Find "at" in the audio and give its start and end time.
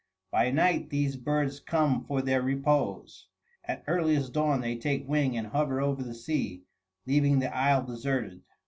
3.63-3.83